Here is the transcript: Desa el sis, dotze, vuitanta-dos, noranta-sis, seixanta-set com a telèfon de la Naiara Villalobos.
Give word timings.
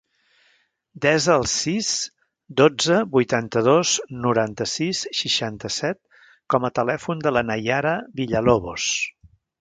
Desa 1.05 1.35
el 1.39 1.43
sis, 1.51 1.89
dotze, 2.61 2.97
vuitanta-dos, 3.17 3.91
noranta-sis, 4.23 5.03
seixanta-set 5.21 6.01
com 6.55 6.67
a 6.67 6.73
telèfon 6.81 7.23
de 7.29 7.35
la 7.39 7.49
Naiara 7.51 7.93
Villalobos. 8.23 8.89